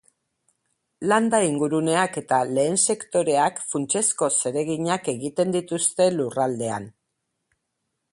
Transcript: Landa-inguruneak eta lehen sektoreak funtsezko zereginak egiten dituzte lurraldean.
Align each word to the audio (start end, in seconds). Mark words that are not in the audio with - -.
Landa-inguruneak 1.11 2.15
eta 2.21 2.39
lehen 2.53 2.77
sektoreak 2.93 3.61
funtsezko 3.73 4.31
zereginak 4.39 5.11
egiten 5.13 5.53
dituzte 5.57 6.09
lurraldean. 6.17 6.89